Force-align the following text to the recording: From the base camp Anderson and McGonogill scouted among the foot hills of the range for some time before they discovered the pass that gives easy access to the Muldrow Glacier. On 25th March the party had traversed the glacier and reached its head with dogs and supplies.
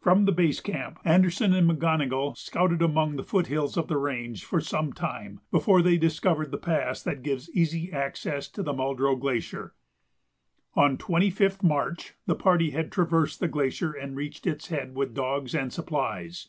From 0.00 0.26
the 0.26 0.30
base 0.30 0.60
camp 0.60 1.00
Anderson 1.04 1.52
and 1.52 1.68
McGonogill 1.68 2.36
scouted 2.36 2.82
among 2.82 3.16
the 3.16 3.24
foot 3.24 3.48
hills 3.48 3.76
of 3.76 3.88
the 3.88 3.96
range 3.96 4.44
for 4.44 4.60
some 4.60 4.92
time 4.92 5.40
before 5.50 5.82
they 5.82 5.96
discovered 5.96 6.52
the 6.52 6.56
pass 6.56 7.02
that 7.02 7.24
gives 7.24 7.50
easy 7.50 7.90
access 7.92 8.48
to 8.50 8.62
the 8.62 8.72
Muldrow 8.72 9.18
Glacier. 9.18 9.74
On 10.76 10.96
25th 10.96 11.64
March 11.64 12.14
the 12.28 12.36
party 12.36 12.70
had 12.70 12.92
traversed 12.92 13.40
the 13.40 13.48
glacier 13.48 13.90
and 13.92 14.14
reached 14.14 14.46
its 14.46 14.68
head 14.68 14.94
with 14.94 15.14
dogs 15.14 15.52
and 15.52 15.72
supplies. 15.72 16.48